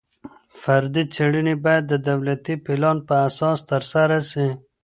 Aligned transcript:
فردي 0.61 1.03
څېړني 1.13 1.55
باید 1.65 1.83
د 1.87 1.93
دولتي 2.09 2.55
پلان 2.65 2.97
په 3.07 3.13
اساس 3.27 3.59
ترسره 3.71 4.19
سي. 4.31 4.47